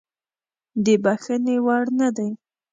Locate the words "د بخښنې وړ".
0.83-1.83